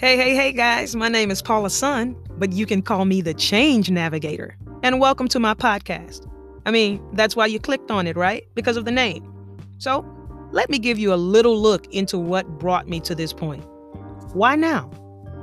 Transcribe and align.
Hey, 0.00 0.16
hey, 0.16 0.34
hey, 0.34 0.52
guys. 0.52 0.96
My 0.96 1.10
name 1.10 1.30
is 1.30 1.42
Paula 1.42 1.68
Sun, 1.68 2.16
but 2.38 2.54
you 2.54 2.64
can 2.64 2.80
call 2.80 3.04
me 3.04 3.20
the 3.20 3.34
Change 3.34 3.90
Navigator. 3.90 4.56
And 4.82 4.98
welcome 4.98 5.28
to 5.28 5.38
my 5.38 5.52
podcast. 5.52 6.26
I 6.64 6.70
mean, 6.70 7.06
that's 7.12 7.36
why 7.36 7.44
you 7.44 7.60
clicked 7.60 7.90
on 7.90 8.06
it, 8.06 8.16
right? 8.16 8.48
Because 8.54 8.78
of 8.78 8.86
the 8.86 8.90
name. 8.90 9.30
So, 9.76 10.06
let 10.52 10.70
me 10.70 10.78
give 10.78 10.98
you 10.98 11.12
a 11.12 11.16
little 11.20 11.54
look 11.54 11.86
into 11.92 12.18
what 12.18 12.48
brought 12.58 12.88
me 12.88 13.00
to 13.00 13.14
this 13.14 13.34
point. 13.34 13.62
Why 14.32 14.56
now? 14.56 14.84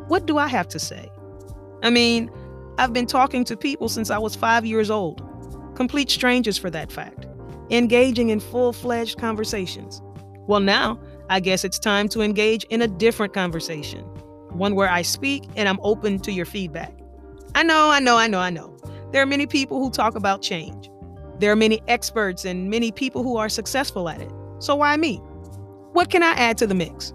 What 0.08 0.26
do 0.26 0.40
I 0.40 0.48
have 0.48 0.68
to 0.70 0.80
say? 0.80 1.08
I 1.84 1.92
mean, 1.92 2.32
I've 2.80 2.94
been 2.94 3.06
talking 3.06 3.44
to 3.44 3.56
people 3.56 3.90
since 3.90 4.10
I 4.10 4.18
was 4.18 4.36
five 4.36 4.66
years 4.66 4.90
old, 4.90 5.22
complete 5.76 6.10
strangers 6.10 6.58
for 6.58 6.72
that 6.72 6.92
fact, 6.92 7.28
engaging 7.70 8.30
in 8.30 8.40
full 8.40 8.74
fledged 8.74 9.20
conversations. 9.20 10.02
Well, 10.48 10.62
now, 10.62 11.00
I 11.30 11.42
guess 11.42 11.64
it's 11.64 11.78
time 11.78 12.10
to 12.10 12.22
engage 12.22 12.64
in 12.72 12.82
a 12.82 12.88
different 12.88 13.36
conversation 13.36 14.04
one 14.58 14.76
where 14.76 14.90
I 14.90 15.02
speak 15.02 15.44
and 15.56 15.70
I'm 15.70 15.80
open 15.82 16.20
to 16.20 16.32
your 16.32 16.46
feedback. 16.46 16.94
I 17.56 17.64
know, 17.64 17.90
I 17.90 18.00
know, 18.00 18.18
I 18.18 18.28
know, 18.28 18.40
I 18.40 18.50
know. 18.50 18.76
There 19.12 19.22
are 19.22 19.26
many 19.26 19.48
people 19.48 19.80
who 19.80 19.90
talk 19.90 20.16
about 20.16 20.42
change. 20.42 20.90
There 21.40 21.52
are 21.52 21.56
many 21.56 21.82
experts 21.88 22.46
and 22.46 22.70
many 22.70 22.92
people 22.92 23.24
who 23.24 23.38
are 23.38 23.50
successful 23.50 24.10
at 24.10 24.22
it. 24.22 24.32
So 24.60 24.76
why 24.76 24.98
me? 24.98 25.18
What 25.94 26.10
can 26.10 26.24
I 26.24 26.34
add 26.34 26.58
to 26.60 26.68
the 26.68 26.76
mix? 26.76 27.14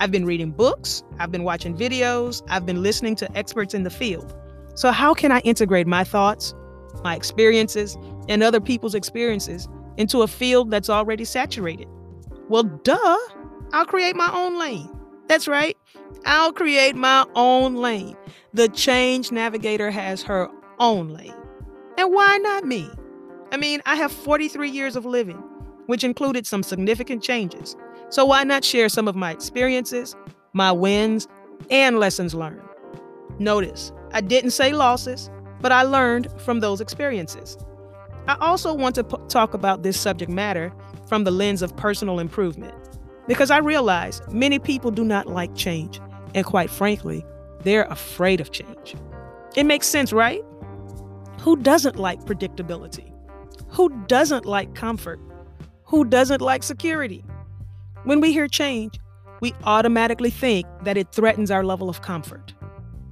I've 0.00 0.12
been 0.12 0.24
reading 0.24 0.52
books, 0.52 1.02
I've 1.18 1.32
been 1.32 1.44
watching 1.44 1.76
videos, 1.76 2.42
I've 2.48 2.64
been 2.64 2.82
listening 2.82 3.16
to 3.16 3.36
experts 3.36 3.74
in 3.74 3.82
the 3.82 3.90
field. 3.90 4.34
So, 4.74 4.92
how 4.92 5.12
can 5.12 5.32
I 5.32 5.40
integrate 5.40 5.88
my 5.88 6.04
thoughts, 6.04 6.54
my 7.02 7.16
experiences, 7.16 7.96
and 8.28 8.42
other 8.42 8.60
people's 8.60 8.94
experiences 8.94 9.68
into 9.96 10.22
a 10.22 10.28
field 10.28 10.70
that's 10.70 10.88
already 10.88 11.24
saturated? 11.24 11.88
Well, 12.48 12.62
duh, 12.62 13.18
I'll 13.72 13.86
create 13.86 14.14
my 14.14 14.30
own 14.32 14.58
lane. 14.58 14.88
That's 15.28 15.46
right. 15.46 15.76
I'll 16.24 16.52
create 16.52 16.96
my 16.96 17.26
own 17.34 17.76
lane. 17.76 18.16
The 18.54 18.68
change 18.68 19.30
navigator 19.30 19.90
has 19.90 20.22
her 20.22 20.48
own 20.78 21.10
lane. 21.10 21.34
And 21.98 22.12
why 22.12 22.38
not 22.38 22.64
me? 22.64 22.90
I 23.52 23.58
mean, 23.58 23.82
I 23.84 23.94
have 23.96 24.10
43 24.10 24.70
years 24.70 24.96
of 24.96 25.04
living, 25.04 25.36
which 25.86 26.02
included 26.02 26.46
some 26.46 26.62
significant 26.62 27.22
changes. 27.22 27.76
So 28.08 28.24
why 28.24 28.42
not 28.44 28.64
share 28.64 28.88
some 28.88 29.06
of 29.06 29.16
my 29.16 29.30
experiences, 29.30 30.16
my 30.54 30.72
wins, 30.72 31.28
and 31.70 31.98
lessons 31.98 32.34
learned? 32.34 32.62
Notice, 33.38 33.92
I 34.12 34.22
didn't 34.22 34.52
say 34.52 34.72
losses, 34.72 35.30
but 35.60 35.72
I 35.72 35.82
learned 35.82 36.28
from 36.40 36.60
those 36.60 36.80
experiences. 36.80 37.58
I 38.26 38.36
also 38.40 38.72
want 38.72 38.94
to 38.94 39.04
p- 39.04 39.16
talk 39.28 39.52
about 39.54 39.82
this 39.82 40.00
subject 40.00 40.30
matter 40.30 40.72
from 41.06 41.24
the 41.24 41.30
lens 41.30 41.62
of 41.62 41.76
personal 41.76 42.18
improvement 42.18 42.74
because 43.28 43.50
I 43.52 43.58
realize 43.58 44.20
many 44.32 44.58
people 44.58 44.90
do 44.90 45.04
not 45.04 45.28
like 45.28 45.54
change. 45.54 46.00
And 46.34 46.44
quite 46.44 46.70
frankly, 46.70 47.24
they're 47.62 47.84
afraid 47.84 48.40
of 48.40 48.50
change. 48.50 48.96
It 49.54 49.64
makes 49.64 49.86
sense, 49.86 50.12
right? 50.12 50.42
Who 51.40 51.56
doesn't 51.56 51.96
like 51.96 52.24
predictability? 52.24 53.12
Who 53.68 53.90
doesn't 54.06 54.46
like 54.46 54.74
comfort? 54.74 55.20
Who 55.84 56.04
doesn't 56.04 56.40
like 56.40 56.62
security? 56.62 57.24
When 58.04 58.20
we 58.20 58.32
hear 58.32 58.48
change, 58.48 58.98
we 59.40 59.54
automatically 59.64 60.30
think 60.30 60.66
that 60.82 60.96
it 60.96 61.12
threatens 61.12 61.50
our 61.50 61.64
level 61.64 61.88
of 61.88 62.02
comfort. 62.02 62.54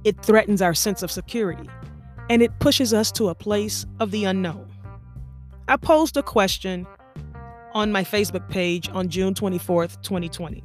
It 0.03 0.21
threatens 0.23 0.61
our 0.61 0.73
sense 0.73 1.03
of 1.03 1.11
security, 1.11 1.69
and 2.29 2.41
it 2.41 2.59
pushes 2.59 2.93
us 2.93 3.11
to 3.13 3.29
a 3.29 3.35
place 3.35 3.85
of 3.99 4.11
the 4.11 4.25
unknown. 4.25 4.67
I 5.67 5.77
posed 5.77 6.17
a 6.17 6.23
question 6.23 6.87
on 7.77 7.91
my 7.91 8.03
Facebook 8.03 8.49
page 8.49 8.89
on 8.89 9.07
June 9.07 9.35
24th, 9.35 10.01
2020, 10.01 10.63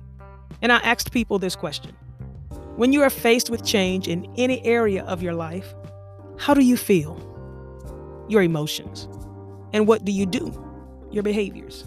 and 0.62 0.72
I 0.72 0.78
asked 0.78 1.12
people 1.12 1.38
this 1.38 1.54
question 1.54 1.94
When 2.76 2.94
you 2.94 3.02
are 3.02 3.10
faced 3.10 3.50
with 3.50 3.62
change 3.62 4.08
in 4.08 4.32
any 4.38 4.64
area 4.64 5.04
of 5.04 5.22
your 5.22 5.34
life, 5.34 5.74
how 6.38 6.54
do 6.54 6.62
you 6.62 6.78
feel? 6.78 7.20
Your 8.30 8.42
emotions. 8.42 9.08
And 9.74 9.86
what 9.86 10.06
do 10.06 10.12
you 10.12 10.24
do? 10.24 10.58
Your 11.10 11.22
behaviors. 11.22 11.86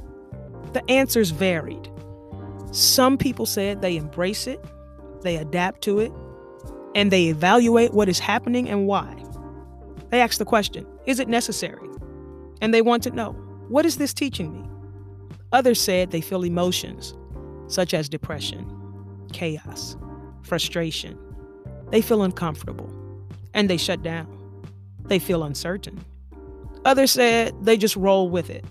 The 0.74 0.88
answers 0.92 1.32
varied. 1.32 1.90
Some 2.72 3.18
people 3.18 3.48
said 3.48 3.82
they 3.82 3.98
embrace 3.98 4.46
it, 4.46 4.64
they 5.24 5.38
adapt 5.38 5.82
to 5.86 5.98
it, 6.00 6.12
and 6.94 7.10
they 7.10 7.30
evaluate 7.30 7.96
what 7.96 8.10
is 8.10 8.20
happening 8.20 8.70
and 8.70 8.86
why. 8.86 9.16
They 10.12 10.22
ask 10.22 10.38
the 10.38 10.46
question 10.46 10.86
Is 11.08 11.20
it 11.20 11.28
necessary? 11.28 11.90
And 12.62 12.76
they 12.76 12.84
want 12.84 13.02
to 13.04 13.10
know 13.10 13.32
What 13.70 13.88
is 13.88 13.98
this 13.98 14.14
teaching 14.14 14.54
me? 14.54 14.75
Others 15.56 15.80
said 15.80 16.12
they 16.12 16.20
feel 16.20 16.44
emotions 16.44 17.16
such 17.68 17.94
as 17.94 18.10
depression, 18.10 18.70
chaos, 19.32 19.96
frustration. 20.42 21.18
They 21.92 22.02
feel 22.02 22.24
uncomfortable 22.24 22.92
and 23.54 23.70
they 23.70 23.78
shut 23.78 24.04
down. 24.04 24.28
They 25.06 25.18
feel 25.18 25.46
uncertain. 25.46 26.04
Others 26.84 27.12
said 27.12 27.54
they 27.64 27.78
just 27.78 27.96
roll 27.96 28.30
with 28.30 28.50
it. 28.50 28.66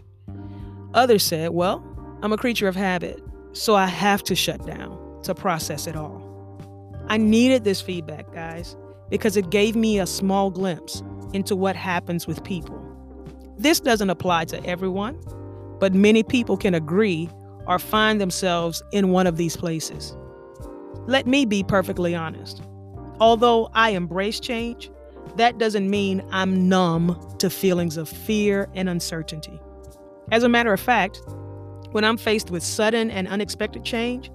Others 0.92 1.22
said, 1.22 1.52
well, 1.52 1.82
I'm 2.22 2.34
a 2.34 2.36
creature 2.36 2.68
of 2.68 2.76
habit, 2.76 3.18
so 3.54 3.74
I 3.74 3.86
have 3.86 4.22
to 4.24 4.34
shut 4.34 4.66
down 4.66 5.22
to 5.22 5.34
process 5.34 5.86
it 5.86 5.96
all. 5.96 6.20
I 7.08 7.16
needed 7.16 7.64
this 7.64 7.80
feedback, 7.80 8.30
guys, 8.34 8.76
because 9.08 9.38
it 9.38 9.48
gave 9.48 9.74
me 9.74 10.00
a 10.00 10.06
small 10.06 10.50
glimpse 10.50 11.02
into 11.32 11.56
what 11.56 11.76
happens 11.76 12.26
with 12.26 12.44
people. 12.44 12.78
This 13.56 13.80
doesn't 13.80 14.10
apply 14.10 14.44
to 14.46 14.62
everyone, 14.66 15.18
but 15.84 15.92
many 15.92 16.22
people 16.22 16.56
can 16.56 16.72
agree 16.72 17.28
or 17.66 17.78
find 17.78 18.18
themselves 18.18 18.82
in 18.92 19.10
one 19.10 19.26
of 19.26 19.36
these 19.36 19.54
places. 19.54 20.16
Let 21.06 21.26
me 21.26 21.44
be 21.44 21.62
perfectly 21.62 22.14
honest. 22.14 22.62
Although 23.20 23.68
I 23.74 23.90
embrace 23.90 24.40
change, 24.40 24.90
that 25.36 25.58
doesn't 25.58 25.90
mean 25.90 26.26
I'm 26.30 26.70
numb 26.70 27.36
to 27.38 27.50
feelings 27.50 27.98
of 27.98 28.08
fear 28.08 28.66
and 28.72 28.88
uncertainty. 28.88 29.60
As 30.32 30.42
a 30.42 30.48
matter 30.48 30.72
of 30.72 30.80
fact, 30.80 31.20
when 31.90 32.02
I'm 32.02 32.16
faced 32.16 32.50
with 32.50 32.62
sudden 32.62 33.10
and 33.10 33.28
unexpected 33.28 33.84
change, 33.84 34.30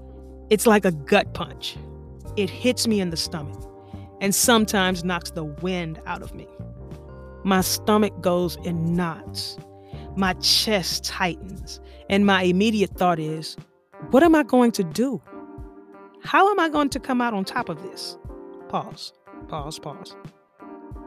it's 0.52 0.68
like 0.68 0.86
a 0.86 0.92
gut 0.92 1.34
punch. 1.34 1.78
It 2.38 2.52
hits 2.52 2.86
me 2.86 3.02
in 3.02 3.10
the 3.10 3.18
stomach 3.18 3.60
and 4.22 4.36
sometimes 4.36 5.04
knocks 5.04 5.32
the 5.32 5.46
wind 5.46 6.00
out 6.06 6.22
of 6.22 6.36
me. 6.36 6.48
My 7.44 7.62
stomach 7.62 8.22
goes 8.22 8.56
in 8.58 8.94
knots. 8.94 9.58
My 10.20 10.34
chest 10.34 11.06
tightens. 11.06 11.80
And 12.10 12.26
my 12.26 12.44
immediate 12.44 12.98
thought 12.98 13.20
is, 13.20 13.56
what 14.12 14.22
am 14.22 14.36
I 14.36 14.44
going 14.44 14.74
to 14.74 14.84
do? 14.84 15.22
How 16.22 16.52
am 16.52 16.60
I 16.60 16.68
going 16.68 16.90
to 16.90 17.00
come 17.00 17.22
out 17.22 17.34
on 17.34 17.46
top 17.46 17.70
of 17.70 17.82
this? 17.84 18.18
Pause, 18.68 19.14
pause, 19.48 19.80
pause. 19.80 20.18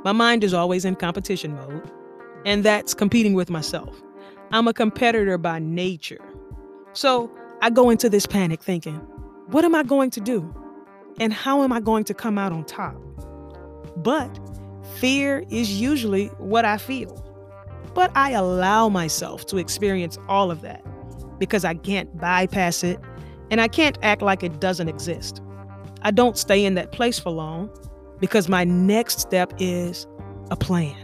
My 0.02 0.12
mind 0.12 0.42
is 0.42 0.54
always 0.54 0.86
in 0.86 0.96
competition 0.96 1.54
mode, 1.54 1.90
and 2.46 2.64
that's 2.64 2.94
competing 2.94 3.34
with 3.34 3.50
myself. 3.50 4.02
I'm 4.50 4.66
a 4.66 4.72
competitor 4.72 5.36
by 5.36 5.58
nature. 5.58 6.24
So 6.94 7.30
I 7.60 7.68
go 7.68 7.90
into 7.90 8.08
this 8.08 8.24
panic 8.24 8.62
thinking, 8.62 8.96
what 9.48 9.66
am 9.66 9.74
I 9.74 9.82
going 9.82 10.08
to 10.12 10.20
do? 10.20 10.54
And 11.20 11.34
how 11.34 11.62
am 11.62 11.70
I 11.70 11.80
going 11.80 12.04
to 12.04 12.14
come 12.14 12.38
out 12.38 12.52
on 12.52 12.64
top? 12.64 12.96
But 13.94 14.40
fear 14.94 15.44
is 15.50 15.78
usually 15.78 16.28
what 16.38 16.64
I 16.64 16.78
feel. 16.78 17.22
But 17.94 18.10
I 18.14 18.30
allow 18.30 18.88
myself 18.88 19.46
to 19.46 19.58
experience 19.58 20.18
all 20.28 20.50
of 20.50 20.62
that 20.62 20.82
because 21.38 21.64
I 21.64 21.74
can't 21.74 22.18
bypass 22.18 22.82
it 22.84 22.98
and 23.50 23.60
I 23.60 23.68
can't 23.68 23.98
act 24.02 24.22
like 24.22 24.42
it 24.42 24.60
doesn't 24.60 24.88
exist. 24.88 25.42
I 26.02 26.10
don't 26.10 26.38
stay 26.38 26.64
in 26.64 26.74
that 26.74 26.92
place 26.92 27.18
for 27.18 27.30
long 27.30 27.70
because 28.18 28.48
my 28.48 28.64
next 28.64 29.20
step 29.20 29.52
is 29.58 30.06
a 30.50 30.56
plan. 30.56 30.96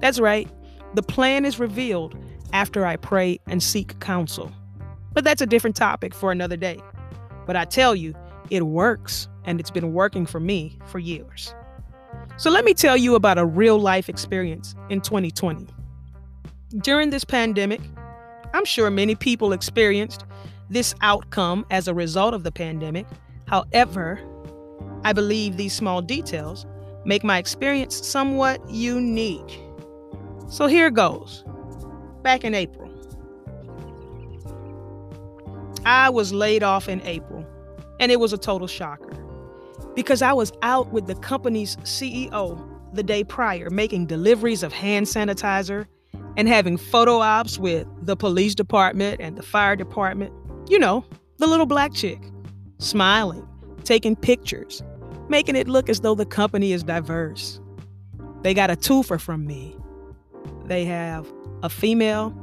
That's 0.00 0.18
right, 0.18 0.48
the 0.94 1.02
plan 1.02 1.44
is 1.44 1.58
revealed 1.58 2.16
after 2.52 2.84
I 2.86 2.96
pray 2.96 3.38
and 3.46 3.62
seek 3.62 3.98
counsel. 4.00 4.52
But 5.12 5.24
that's 5.24 5.40
a 5.40 5.46
different 5.46 5.76
topic 5.76 6.14
for 6.14 6.32
another 6.32 6.56
day. 6.56 6.78
But 7.46 7.56
I 7.56 7.64
tell 7.64 7.94
you, 7.94 8.14
it 8.50 8.66
works, 8.66 9.28
and 9.44 9.60
it's 9.60 9.70
been 9.70 9.92
working 9.92 10.26
for 10.26 10.40
me 10.40 10.78
for 10.86 10.98
years. 10.98 11.54
So 12.36 12.50
let 12.50 12.64
me 12.64 12.74
tell 12.74 12.96
you 12.96 13.14
about 13.14 13.38
a 13.38 13.46
real 13.46 13.78
life 13.78 14.08
experience 14.08 14.74
in 14.90 15.00
2020. 15.00 15.66
During 16.74 17.10
this 17.10 17.24
pandemic, 17.24 17.80
I'm 18.52 18.64
sure 18.64 18.90
many 18.90 19.14
people 19.14 19.52
experienced 19.52 20.24
this 20.68 20.96
outcome 21.00 21.64
as 21.70 21.86
a 21.86 21.94
result 21.94 22.34
of 22.34 22.42
the 22.42 22.50
pandemic. 22.50 23.06
However, 23.46 24.20
I 25.04 25.12
believe 25.12 25.56
these 25.56 25.72
small 25.72 26.02
details 26.02 26.66
make 27.04 27.22
my 27.22 27.38
experience 27.38 28.04
somewhat 28.04 28.68
unique. 28.68 29.60
So 30.48 30.66
here 30.66 30.90
goes. 30.90 31.44
Back 32.24 32.42
in 32.42 32.52
April, 32.52 32.90
I 35.84 36.10
was 36.10 36.32
laid 36.32 36.64
off 36.64 36.88
in 36.88 37.00
April, 37.02 37.46
and 38.00 38.10
it 38.10 38.18
was 38.18 38.32
a 38.32 38.38
total 38.38 38.66
shocker 38.66 39.16
because 39.94 40.20
I 40.20 40.32
was 40.32 40.52
out 40.62 40.92
with 40.92 41.06
the 41.06 41.14
company's 41.14 41.76
CEO 41.76 42.60
the 42.92 43.04
day 43.04 43.22
prior 43.22 43.70
making 43.70 44.06
deliveries 44.06 44.64
of 44.64 44.72
hand 44.72 45.06
sanitizer 45.06 45.86
and 46.36 46.48
having 46.48 46.76
photo 46.76 47.18
ops 47.20 47.58
with 47.58 47.86
the 48.00 48.16
police 48.16 48.54
department 48.54 49.20
and 49.20 49.36
the 49.36 49.42
fire 49.42 49.76
department. 49.76 50.32
You 50.68 50.78
know, 50.78 51.04
the 51.38 51.46
little 51.46 51.66
black 51.66 51.94
chick, 51.94 52.20
smiling, 52.78 53.46
taking 53.84 54.16
pictures, 54.16 54.82
making 55.28 55.56
it 55.56 55.68
look 55.68 55.88
as 55.88 56.00
though 56.00 56.14
the 56.14 56.26
company 56.26 56.72
is 56.72 56.82
diverse. 56.82 57.60
They 58.42 58.54
got 58.54 58.70
a 58.70 58.76
twofer 58.76 59.20
from 59.20 59.46
me. 59.46 59.76
They 60.66 60.84
have 60.84 61.26
a 61.62 61.68
female 61.68 62.34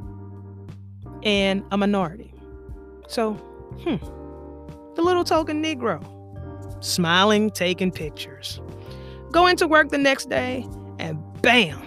and 1.23 1.63
a 1.71 1.77
minority. 1.77 2.33
So, 3.07 3.33
hmm, 3.83 3.97
the 4.95 5.01
little 5.01 5.23
token 5.23 5.63
Negro, 5.63 6.03
smiling, 6.83 7.51
taking 7.51 7.91
pictures. 7.91 8.59
Going 9.31 9.55
to 9.57 9.67
work 9.67 9.89
the 9.89 9.97
next 9.97 10.29
day, 10.29 10.67
and 10.99 11.19
bam, 11.41 11.81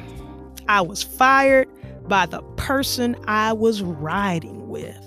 I 0.68 0.80
was 0.80 1.02
fired 1.02 1.68
by 2.08 2.26
the 2.26 2.42
person 2.56 3.16
I 3.26 3.52
was 3.52 3.82
riding 3.82 4.68
with. 4.68 5.00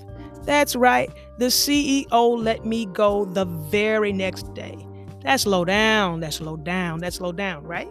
That's 0.44 0.76
right, 0.76 1.10
the 1.38 1.46
CEO 1.46 2.08
let 2.12 2.66
me 2.66 2.86
go 2.88 3.26
the 3.26 3.46
very 3.46 4.12
next 4.12 4.54
day. 4.54 4.78
That's 5.22 5.46
low 5.46 5.66
down, 5.66 6.22
that's 6.22 6.42
low 6.42 6.58
down, 6.58 7.00
that's 7.00 7.22
low 7.22 7.32
down, 7.32 7.64
right? 7.64 7.90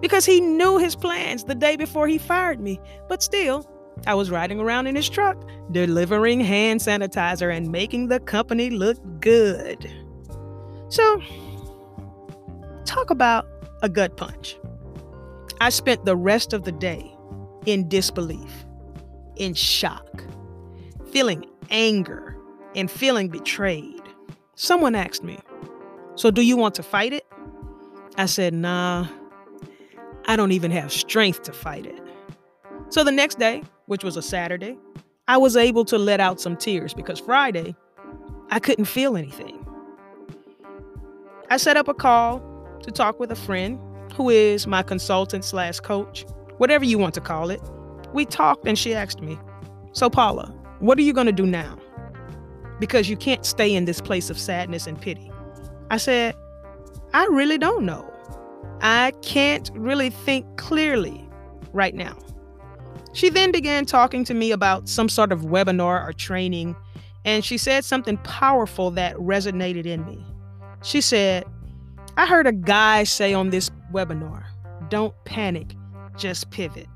Because 0.00 0.24
he 0.24 0.40
knew 0.40 0.78
his 0.78 0.96
plans 0.96 1.44
the 1.44 1.54
day 1.54 1.76
before 1.76 2.08
he 2.08 2.18
fired 2.18 2.60
me, 2.60 2.80
but 3.08 3.22
still, 3.22 3.68
I 4.06 4.14
was 4.14 4.30
riding 4.30 4.58
around 4.58 4.86
in 4.86 4.96
his 4.96 5.08
truck, 5.08 5.36
delivering 5.70 6.40
hand 6.40 6.80
sanitizer 6.80 7.54
and 7.54 7.70
making 7.70 8.08
the 8.08 8.20
company 8.20 8.70
look 8.70 8.98
good. 9.20 9.90
So, 10.88 11.22
talk 12.84 13.10
about 13.10 13.46
a 13.82 13.88
gut 13.88 14.16
punch. 14.16 14.56
I 15.60 15.68
spent 15.68 16.04
the 16.04 16.16
rest 16.16 16.52
of 16.54 16.64
the 16.64 16.72
day 16.72 17.09
in 17.66 17.88
disbelief, 17.88 18.64
in 19.36 19.54
shock, 19.54 20.24
feeling 21.10 21.46
anger, 21.70 22.36
and 22.74 22.90
feeling 22.90 23.28
betrayed. 23.28 24.02
Someone 24.54 24.94
asked 24.94 25.24
me, 25.24 25.38
So 26.14 26.30
do 26.30 26.42
you 26.42 26.56
want 26.56 26.74
to 26.76 26.82
fight 26.82 27.12
it? 27.12 27.26
I 28.16 28.26
said, 28.26 28.54
Nah, 28.54 29.06
I 30.26 30.36
don't 30.36 30.52
even 30.52 30.70
have 30.70 30.92
strength 30.92 31.42
to 31.44 31.52
fight 31.52 31.86
it. 31.86 32.00
So 32.90 33.04
the 33.04 33.12
next 33.12 33.38
day, 33.38 33.62
which 33.86 34.04
was 34.04 34.16
a 34.16 34.22
Saturday, 34.22 34.76
I 35.28 35.36
was 35.36 35.56
able 35.56 35.84
to 35.86 35.98
let 35.98 36.20
out 36.20 36.40
some 36.40 36.56
tears 36.56 36.92
because 36.92 37.20
Friday, 37.20 37.76
I 38.50 38.58
couldn't 38.58 38.86
feel 38.86 39.16
anything. 39.16 39.64
I 41.50 41.56
set 41.56 41.76
up 41.76 41.88
a 41.88 41.94
call 41.94 42.42
to 42.82 42.90
talk 42.90 43.20
with 43.20 43.30
a 43.30 43.36
friend 43.36 43.78
who 44.14 44.28
is 44.28 44.66
my 44.66 44.82
consultant 44.82 45.44
slash 45.44 45.80
coach, 45.80 46.24
whatever 46.60 46.84
you 46.84 46.98
want 46.98 47.14
to 47.14 47.22
call 47.22 47.48
it. 47.48 47.62
We 48.12 48.26
talked 48.26 48.66
and 48.66 48.78
she 48.78 48.94
asked 48.94 49.22
me, 49.22 49.38
So, 49.92 50.10
Paula, 50.10 50.54
what 50.80 50.98
are 50.98 51.02
you 51.02 51.14
going 51.14 51.26
to 51.26 51.32
do 51.32 51.46
now? 51.46 51.78
Because 52.78 53.08
you 53.08 53.16
can't 53.16 53.46
stay 53.46 53.74
in 53.74 53.86
this 53.86 54.02
place 54.02 54.28
of 54.28 54.38
sadness 54.38 54.86
and 54.86 55.00
pity. 55.00 55.32
I 55.90 55.96
said, 55.96 56.36
I 57.14 57.24
really 57.26 57.56
don't 57.56 57.86
know. 57.86 58.06
I 58.82 59.12
can't 59.22 59.70
really 59.74 60.10
think 60.10 60.44
clearly 60.58 61.26
right 61.72 61.94
now. 61.94 62.16
She 63.14 63.30
then 63.30 63.52
began 63.52 63.86
talking 63.86 64.22
to 64.24 64.34
me 64.34 64.52
about 64.52 64.86
some 64.86 65.08
sort 65.08 65.32
of 65.32 65.40
webinar 65.40 66.06
or 66.06 66.12
training, 66.12 66.76
and 67.24 67.42
she 67.42 67.56
said 67.56 67.86
something 67.86 68.18
powerful 68.18 68.90
that 68.92 69.16
resonated 69.16 69.86
in 69.86 70.04
me. 70.04 70.22
She 70.82 71.00
said, 71.00 71.44
I 72.18 72.26
heard 72.26 72.46
a 72.46 72.52
guy 72.52 73.04
say 73.04 73.32
on 73.32 73.48
this 73.48 73.70
webinar, 73.92 74.44
don't 74.90 75.14
panic, 75.24 75.74
just 76.20 76.50
pivot. 76.50 76.86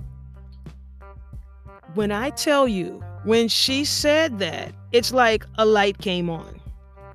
When 1.94 2.12
I 2.12 2.30
tell 2.30 2.68
you, 2.68 3.02
when 3.24 3.48
she 3.48 3.84
said 3.84 4.38
that, 4.38 4.72
it's 4.92 5.12
like 5.12 5.44
a 5.58 5.64
light 5.64 5.98
came 5.98 6.30
on. 6.30 6.60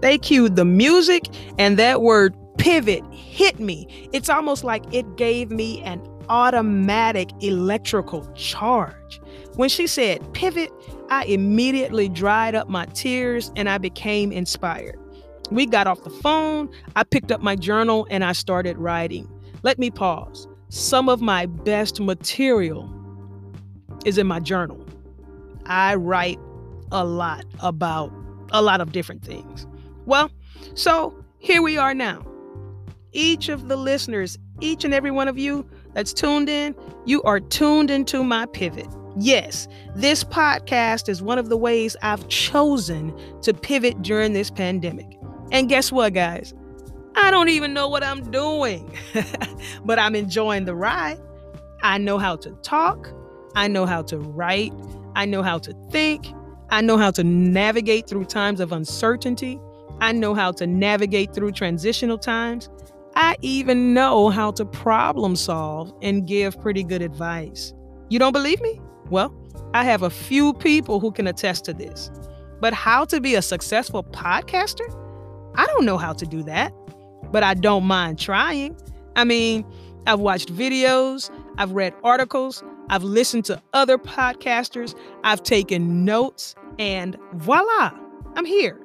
They 0.00 0.18
cued 0.18 0.56
the 0.56 0.64
music, 0.64 1.24
and 1.58 1.78
that 1.78 2.02
word 2.02 2.34
pivot 2.58 3.04
hit 3.12 3.58
me. 3.60 3.86
It's 4.12 4.28
almost 4.28 4.64
like 4.64 4.84
it 4.92 5.16
gave 5.16 5.50
me 5.50 5.80
an 5.82 6.02
automatic 6.28 7.30
electrical 7.40 8.26
charge. 8.34 9.20
When 9.54 9.68
she 9.68 9.86
said 9.86 10.32
pivot, 10.34 10.70
I 11.10 11.24
immediately 11.24 12.08
dried 12.08 12.54
up 12.54 12.68
my 12.68 12.86
tears 12.86 13.52
and 13.56 13.68
I 13.68 13.78
became 13.78 14.32
inspired. 14.32 14.98
We 15.52 15.66
got 15.66 15.86
off 15.86 16.02
the 16.02 16.08
phone, 16.08 16.70
I 16.96 17.04
picked 17.04 17.30
up 17.30 17.42
my 17.42 17.56
journal 17.56 18.06
and 18.08 18.24
I 18.24 18.32
started 18.32 18.78
writing. 18.78 19.28
Let 19.62 19.78
me 19.78 19.90
pause. 19.90 20.48
Some 20.70 21.10
of 21.10 21.20
my 21.20 21.44
best 21.44 22.00
material 22.00 22.90
is 24.06 24.16
in 24.16 24.26
my 24.26 24.40
journal. 24.40 24.82
I 25.66 25.94
write 25.96 26.38
a 26.90 27.04
lot 27.04 27.44
about 27.60 28.10
a 28.52 28.62
lot 28.62 28.80
of 28.80 28.92
different 28.92 29.22
things. 29.22 29.66
Well, 30.06 30.30
so 30.74 31.22
here 31.38 31.60
we 31.60 31.76
are 31.76 31.92
now. 31.92 32.24
Each 33.12 33.50
of 33.50 33.68
the 33.68 33.76
listeners, 33.76 34.38
each 34.62 34.86
and 34.86 34.94
every 34.94 35.10
one 35.10 35.28
of 35.28 35.36
you 35.36 35.68
that's 35.92 36.14
tuned 36.14 36.48
in, 36.48 36.74
you 37.04 37.22
are 37.24 37.40
tuned 37.40 37.90
into 37.90 38.24
my 38.24 38.46
pivot. 38.46 38.88
Yes, 39.18 39.68
this 39.94 40.24
podcast 40.24 41.10
is 41.10 41.20
one 41.20 41.38
of 41.38 41.50
the 41.50 41.58
ways 41.58 41.94
I've 42.00 42.26
chosen 42.28 43.14
to 43.42 43.52
pivot 43.52 44.00
during 44.00 44.32
this 44.32 44.50
pandemic. 44.50 45.18
And 45.52 45.68
guess 45.68 45.92
what, 45.92 46.14
guys? 46.14 46.54
I 47.14 47.30
don't 47.30 47.50
even 47.50 47.74
know 47.74 47.86
what 47.86 48.02
I'm 48.02 48.30
doing, 48.30 48.96
but 49.84 49.98
I'm 49.98 50.16
enjoying 50.16 50.64
the 50.64 50.74
ride. 50.74 51.20
I 51.82 51.98
know 51.98 52.16
how 52.16 52.36
to 52.36 52.52
talk, 52.62 53.12
I 53.54 53.68
know 53.68 53.84
how 53.84 54.02
to 54.04 54.18
write, 54.18 54.72
I 55.14 55.26
know 55.26 55.42
how 55.42 55.58
to 55.58 55.74
think, 55.90 56.26
I 56.70 56.80
know 56.80 56.96
how 56.96 57.10
to 57.10 57.22
navigate 57.22 58.08
through 58.08 58.24
times 58.24 58.60
of 58.60 58.72
uncertainty, 58.72 59.60
I 60.00 60.12
know 60.12 60.34
how 60.34 60.52
to 60.52 60.66
navigate 60.66 61.34
through 61.34 61.52
transitional 61.52 62.18
times. 62.18 62.70
I 63.14 63.36
even 63.42 63.92
know 63.92 64.30
how 64.30 64.52
to 64.52 64.64
problem 64.64 65.36
solve 65.36 65.92
and 66.00 66.26
give 66.26 66.58
pretty 66.58 66.82
good 66.82 67.02
advice. 67.02 67.74
You 68.08 68.18
don't 68.18 68.32
believe 68.32 68.60
me? 68.62 68.80
Well, 69.10 69.34
I 69.74 69.84
have 69.84 70.02
a 70.02 70.08
few 70.08 70.54
people 70.54 70.98
who 70.98 71.12
can 71.12 71.26
attest 71.26 71.66
to 71.66 71.74
this. 71.74 72.10
But 72.58 72.72
how 72.72 73.04
to 73.06 73.20
be 73.20 73.34
a 73.34 73.42
successful 73.42 74.02
podcaster? 74.02 75.01
I 75.54 75.66
don't 75.66 75.84
know 75.84 75.98
how 75.98 76.12
to 76.12 76.26
do 76.26 76.42
that, 76.44 76.72
but 77.30 77.42
I 77.42 77.54
don't 77.54 77.84
mind 77.84 78.18
trying. 78.18 78.76
I 79.16 79.24
mean, 79.24 79.64
I've 80.06 80.20
watched 80.20 80.52
videos, 80.52 81.30
I've 81.58 81.72
read 81.72 81.94
articles, 82.02 82.62
I've 82.88 83.04
listened 83.04 83.44
to 83.46 83.62
other 83.72 83.98
podcasters, 83.98 84.94
I've 85.24 85.42
taken 85.42 86.04
notes, 86.04 86.54
and 86.78 87.16
voila, 87.34 87.92
I'm 88.34 88.44
here. 88.44 88.78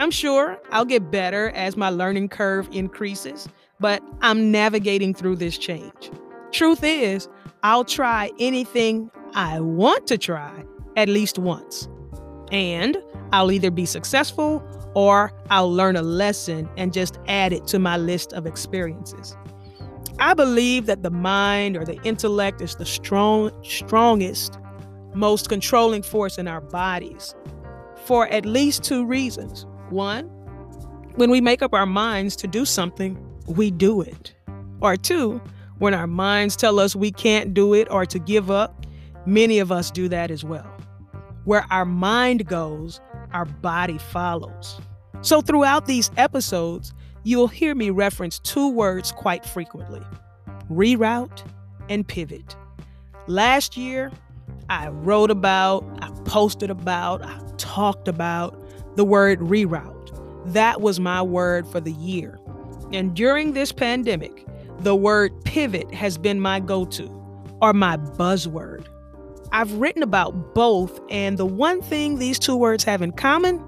I'm 0.00 0.10
sure 0.10 0.58
I'll 0.70 0.84
get 0.84 1.10
better 1.10 1.50
as 1.50 1.76
my 1.76 1.90
learning 1.90 2.28
curve 2.30 2.68
increases, 2.72 3.48
but 3.80 4.02
I'm 4.22 4.50
navigating 4.50 5.14
through 5.14 5.36
this 5.36 5.58
change. 5.58 6.10
Truth 6.52 6.82
is, 6.82 7.28
I'll 7.62 7.84
try 7.84 8.30
anything 8.38 9.10
I 9.34 9.60
want 9.60 10.06
to 10.08 10.18
try 10.18 10.64
at 10.96 11.08
least 11.08 11.38
once. 11.38 11.88
And 12.50 12.96
I'll 13.32 13.52
either 13.52 13.70
be 13.70 13.86
successful 13.86 14.60
or 14.94 15.32
I'll 15.50 15.72
learn 15.72 15.96
a 15.96 16.02
lesson 16.02 16.68
and 16.76 16.92
just 16.92 17.18
add 17.28 17.52
it 17.52 17.66
to 17.68 17.78
my 17.78 17.96
list 17.96 18.32
of 18.32 18.46
experiences. 18.46 19.36
I 20.18 20.34
believe 20.34 20.86
that 20.86 21.02
the 21.02 21.10
mind 21.10 21.76
or 21.76 21.84
the 21.84 22.00
intellect 22.02 22.60
is 22.60 22.76
the 22.76 22.84
strong, 22.84 23.50
strongest, 23.62 24.58
most 25.14 25.48
controlling 25.48 26.02
force 26.02 26.38
in 26.38 26.46
our 26.46 26.60
bodies 26.60 27.34
for 28.04 28.28
at 28.28 28.44
least 28.44 28.82
two 28.82 29.04
reasons. 29.06 29.66
One, 29.90 30.24
when 31.16 31.30
we 31.30 31.40
make 31.40 31.62
up 31.62 31.74
our 31.74 31.86
minds 31.86 32.36
to 32.36 32.46
do 32.46 32.64
something, 32.64 33.18
we 33.46 33.70
do 33.70 34.00
it. 34.02 34.34
Or 34.80 34.96
two, 34.96 35.40
when 35.78 35.94
our 35.94 36.06
minds 36.06 36.56
tell 36.56 36.78
us 36.78 36.94
we 36.94 37.10
can't 37.10 37.54
do 37.54 37.74
it 37.74 37.90
or 37.90 38.06
to 38.06 38.18
give 38.18 38.50
up, 38.50 38.86
many 39.26 39.58
of 39.58 39.72
us 39.72 39.90
do 39.90 40.08
that 40.08 40.30
as 40.30 40.44
well. 40.44 40.70
Where 41.44 41.66
our 41.70 41.84
mind 41.84 42.46
goes, 42.46 43.00
our 43.32 43.44
body 43.44 43.98
follows. 43.98 44.80
So, 45.22 45.40
throughout 45.40 45.86
these 45.86 46.10
episodes, 46.16 46.94
you'll 47.22 47.48
hear 47.48 47.74
me 47.74 47.90
reference 47.90 48.38
two 48.38 48.70
words 48.70 49.12
quite 49.12 49.44
frequently 49.44 50.02
reroute 50.70 51.42
and 51.88 52.06
pivot. 52.06 52.56
Last 53.26 53.76
year, 53.76 54.12
I 54.68 54.88
wrote 54.88 55.30
about, 55.30 55.84
I 56.00 56.10
posted 56.24 56.70
about, 56.70 57.22
I 57.22 57.40
talked 57.58 58.06
about 58.06 58.56
the 58.96 59.04
word 59.04 59.40
reroute. 59.40 59.96
That 60.52 60.80
was 60.80 61.00
my 61.00 61.22
word 61.22 61.66
for 61.66 61.80
the 61.80 61.92
year. 61.92 62.38
And 62.92 63.14
during 63.14 63.52
this 63.52 63.72
pandemic, 63.72 64.46
the 64.78 64.94
word 64.94 65.32
pivot 65.44 65.92
has 65.92 66.16
been 66.18 66.40
my 66.40 66.60
go 66.60 66.84
to 66.86 67.08
or 67.60 67.72
my 67.72 67.96
buzzword. 67.96 68.86
I've 69.52 69.72
written 69.74 70.02
about 70.02 70.54
both, 70.54 71.00
and 71.10 71.38
the 71.38 71.46
one 71.46 71.82
thing 71.82 72.18
these 72.18 72.38
two 72.38 72.56
words 72.56 72.84
have 72.84 73.02
in 73.02 73.12
common, 73.12 73.62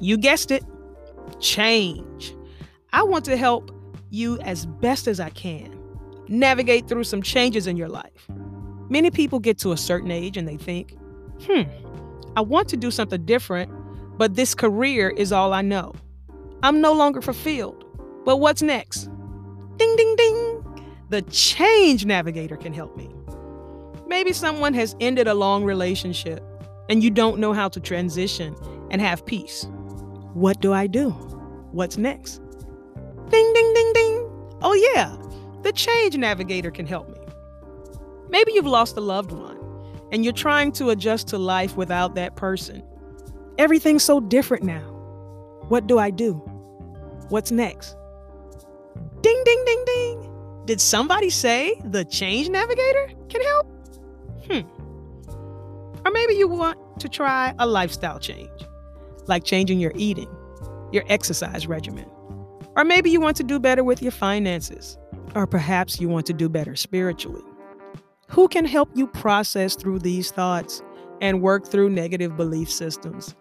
you 0.00 0.16
guessed 0.16 0.50
it, 0.50 0.64
change. 1.40 2.34
I 2.92 3.02
want 3.02 3.24
to 3.26 3.36
help 3.36 3.70
you 4.10 4.38
as 4.40 4.66
best 4.66 5.08
as 5.08 5.20
I 5.20 5.30
can 5.30 5.78
navigate 6.28 6.88
through 6.88 7.04
some 7.04 7.22
changes 7.22 7.66
in 7.66 7.76
your 7.76 7.88
life. 7.88 8.28
Many 8.88 9.10
people 9.10 9.38
get 9.38 9.58
to 9.58 9.72
a 9.72 9.76
certain 9.76 10.10
age 10.10 10.36
and 10.36 10.46
they 10.46 10.56
think, 10.56 10.96
Hmm, 11.46 11.62
I 12.36 12.40
want 12.40 12.68
to 12.68 12.76
do 12.76 12.90
something 12.90 13.24
different, 13.24 13.70
but 14.18 14.34
this 14.34 14.54
career 14.54 15.10
is 15.10 15.32
all 15.32 15.52
I 15.52 15.62
know. 15.62 15.92
I'm 16.62 16.80
no 16.80 16.92
longer 16.92 17.20
fulfilled. 17.20 17.84
But 18.24 18.36
what's 18.36 18.62
next? 18.62 19.08
Ding, 19.76 19.96
ding, 19.96 20.16
ding. 20.16 20.84
The 21.08 21.22
change 21.22 22.06
navigator 22.06 22.56
can 22.56 22.72
help 22.72 22.96
me. 22.96 23.12
Maybe 24.12 24.34
someone 24.34 24.74
has 24.74 24.94
ended 25.00 25.26
a 25.26 25.32
long 25.32 25.64
relationship 25.64 26.44
and 26.90 27.02
you 27.02 27.10
don't 27.10 27.38
know 27.38 27.54
how 27.54 27.70
to 27.70 27.80
transition 27.80 28.54
and 28.90 29.00
have 29.00 29.24
peace. 29.24 29.66
What 30.34 30.60
do 30.60 30.74
I 30.74 30.86
do? 30.86 31.12
What's 31.72 31.96
next? 31.96 32.42
Ding, 33.30 33.52
ding, 33.54 33.72
ding, 33.72 33.92
ding. 33.94 34.30
Oh, 34.60 34.74
yeah, 34.92 35.16
the 35.62 35.72
change 35.72 36.14
navigator 36.18 36.70
can 36.70 36.86
help 36.86 37.08
me. 37.08 37.16
Maybe 38.28 38.52
you've 38.52 38.66
lost 38.66 38.98
a 38.98 39.00
loved 39.00 39.32
one 39.32 39.58
and 40.12 40.24
you're 40.24 40.34
trying 40.34 40.72
to 40.72 40.90
adjust 40.90 41.28
to 41.28 41.38
life 41.38 41.78
without 41.78 42.14
that 42.16 42.36
person. 42.36 42.82
Everything's 43.56 44.04
so 44.04 44.20
different 44.20 44.62
now. 44.62 44.90
What 45.68 45.86
do 45.86 45.98
I 45.98 46.10
do? 46.10 46.34
What's 47.30 47.50
next? 47.50 47.96
Ding, 49.22 49.42
ding, 49.46 49.64
ding, 49.64 49.84
ding. 49.86 50.62
Did 50.66 50.82
somebody 50.82 51.30
say 51.30 51.80
the 51.82 52.04
change 52.04 52.50
navigator 52.50 53.08
can 53.30 53.40
help? 53.40 53.71
Hmm. 54.52 56.06
Or 56.06 56.12
maybe 56.12 56.34
you 56.34 56.46
want 56.46 56.78
to 57.00 57.08
try 57.08 57.54
a 57.58 57.66
lifestyle 57.66 58.18
change, 58.18 58.50
like 59.26 59.44
changing 59.44 59.80
your 59.80 59.92
eating, 59.94 60.28
your 60.92 61.04
exercise 61.08 61.66
regimen. 61.66 62.06
Or 62.76 62.84
maybe 62.84 63.10
you 63.10 63.20
want 63.20 63.36
to 63.38 63.44
do 63.44 63.58
better 63.58 63.82
with 63.82 64.02
your 64.02 64.12
finances. 64.12 64.98
Or 65.34 65.46
perhaps 65.46 66.00
you 66.00 66.08
want 66.08 66.26
to 66.26 66.34
do 66.34 66.48
better 66.50 66.76
spiritually. 66.76 67.42
Who 68.28 68.48
can 68.48 68.66
help 68.66 68.90
you 68.94 69.06
process 69.06 69.74
through 69.74 70.00
these 70.00 70.30
thoughts 70.30 70.82
and 71.22 71.40
work 71.40 71.66
through 71.66 71.90
negative 71.90 72.36
belief 72.36 72.70
systems? 72.70 73.34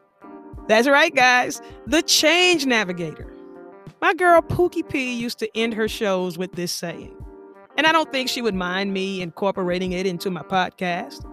That's 0.67 0.87
right, 0.87 1.13
guys, 1.13 1.61
the 1.87 2.01
change 2.03 2.65
navigator. 2.65 3.33
My 4.01 4.13
girl 4.13 4.41
Pookie 4.41 4.87
P 4.87 5.13
used 5.13 5.39
to 5.39 5.57
end 5.57 5.73
her 5.73 5.87
shows 5.87 6.37
with 6.37 6.53
this 6.53 6.71
saying, 6.71 7.15
and 7.77 7.87
I 7.87 7.91
don't 7.91 8.11
think 8.11 8.29
she 8.29 8.41
would 8.41 8.55
mind 8.55 8.93
me 8.93 9.21
incorporating 9.21 9.91
it 9.93 10.05
into 10.05 10.29
my 10.29 10.41
podcast. 10.41 11.25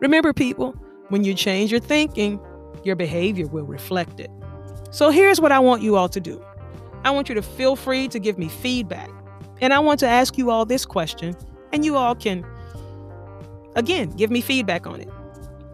Remember, 0.00 0.32
people, 0.32 0.72
when 1.08 1.24
you 1.24 1.34
change 1.34 1.70
your 1.70 1.80
thinking, 1.80 2.40
your 2.84 2.96
behavior 2.96 3.46
will 3.46 3.64
reflect 3.66 4.18
it. 4.18 4.30
So 4.90 5.10
here's 5.10 5.40
what 5.40 5.52
I 5.52 5.58
want 5.58 5.82
you 5.82 5.96
all 5.96 6.08
to 6.08 6.20
do 6.20 6.42
I 7.04 7.10
want 7.10 7.28
you 7.28 7.34
to 7.34 7.42
feel 7.42 7.76
free 7.76 8.08
to 8.08 8.18
give 8.18 8.38
me 8.38 8.48
feedback. 8.48 9.10
And 9.60 9.72
I 9.72 9.78
want 9.78 10.00
to 10.00 10.08
ask 10.08 10.36
you 10.36 10.50
all 10.50 10.64
this 10.64 10.84
question, 10.84 11.36
and 11.72 11.84
you 11.84 11.96
all 11.96 12.14
can, 12.14 12.44
again, 13.76 14.10
give 14.10 14.30
me 14.30 14.40
feedback 14.40 14.86
on 14.86 15.00
it. 15.00 15.08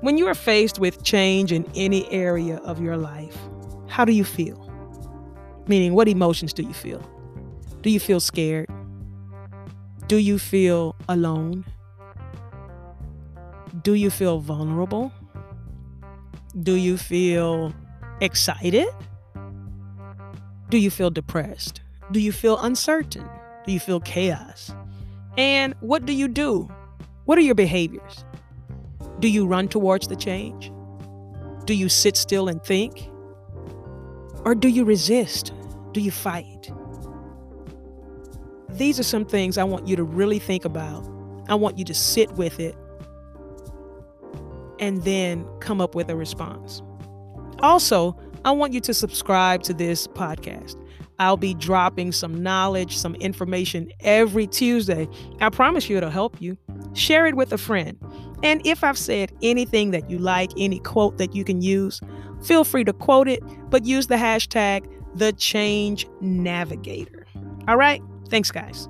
When 0.00 0.18
you 0.18 0.26
are 0.26 0.34
faced 0.34 0.78
with 0.78 1.02
change 1.02 1.52
in 1.52 1.66
any 1.75 2.10
area 2.12 2.58
of 2.58 2.80
your 2.82 2.96
life, 2.96 3.37
how 3.88 4.04
do 4.04 4.12
you 4.12 4.25
feel? 4.25 4.64
Meaning, 5.66 5.94
what 5.94 6.06
emotions 6.06 6.52
do 6.52 6.62
you 6.62 6.75
feel? 6.75 7.02
Do 7.80 7.90
you 7.90 7.98
feel 7.98 8.20
scared? 8.20 8.68
Do 10.08 10.16
you 10.16 10.38
feel 10.38 10.96
alone? 11.06 11.66
Do 13.82 13.92
you 13.92 14.08
feel 14.08 14.38
vulnerable? 14.38 15.12
Do 16.62 16.76
you 16.76 16.96
feel 16.96 17.74
excited? 18.22 18.88
Do 20.70 20.78
you 20.78 20.88
feel 20.88 21.10
depressed? 21.10 21.82
Do 22.10 22.20
you 22.20 22.32
feel 22.32 22.58
uncertain? 22.60 23.28
Do 23.66 23.72
you 23.72 23.78
feel 23.78 24.00
chaos? 24.00 24.74
And 25.36 25.74
what 25.80 26.06
do 26.06 26.14
you 26.14 26.26
do? 26.26 26.70
What 27.26 27.36
are 27.36 27.42
your 27.42 27.54
behaviors? 27.54 28.24
Do 29.20 29.28
you 29.28 29.46
run 29.46 29.68
towards 29.68 30.08
the 30.08 30.16
change? 30.16 30.72
Do 31.66 31.74
you 31.74 31.90
sit 31.90 32.16
still 32.16 32.48
and 32.48 32.64
think? 32.64 33.10
Or 34.46 34.54
do 34.54 34.68
you 34.68 34.86
resist? 34.86 35.52
Do 35.92 36.00
you 36.00 36.10
fight? 36.10 36.57
These 38.78 39.00
are 39.00 39.04
some 39.04 39.25
things 39.25 39.58
I 39.58 39.64
want 39.64 39.88
you 39.88 39.97
to 39.97 40.04
really 40.04 40.38
think 40.38 40.64
about. 40.64 41.04
I 41.49 41.54
want 41.56 41.78
you 41.78 41.85
to 41.85 41.94
sit 41.94 42.30
with 42.32 42.61
it 42.61 42.76
and 44.78 45.02
then 45.02 45.44
come 45.61 45.80
up 45.80 45.94
with 45.94 46.08
a 46.08 46.16
response. 46.16 46.80
Also, 47.61 48.16
I 48.44 48.52
want 48.52 48.73
you 48.73 48.80
to 48.82 48.94
subscribe 48.94 49.64
to 49.64 49.75
this 49.75 50.06
podcast. 50.06 50.76
I'll 51.18 51.37
be 51.37 51.54
dropping 51.54 52.12
some 52.12 52.40
knowledge, 52.40 52.97
some 52.97 53.16
information 53.16 53.90
every 54.00 54.47
Tuesday. 54.47 55.08
I 55.40 55.50
promise 55.50 55.90
you 55.90 55.97
it'll 55.97 56.11
help 56.11 56.40
you. 56.40 56.56
Share 56.94 57.26
it 57.26 57.35
with 57.35 57.52
a 57.52 57.58
friend. 57.58 57.99
And 58.44 58.64
if 58.64 58.85
I've 58.85 58.97
said 58.97 59.32
anything 59.42 59.90
that 59.90 60.08
you 60.08 60.18
like, 60.18 60.52
any 60.56 60.78
quote 60.78 61.18
that 61.18 61.35
you 61.35 61.42
can 61.42 61.61
use, 61.61 62.00
feel 62.44 62.62
free 62.62 62.85
to 62.85 62.92
quote 62.92 63.26
it, 63.26 63.42
but 63.70 63.85
use 63.85 64.06
the 64.06 64.14
hashtag 64.14 64.87
the 65.16 65.32
change 65.32 66.06
navigator. 66.20 67.26
All 67.66 67.76
right? 67.76 68.00
Thanks, 68.28 68.50
guys. 68.50 68.88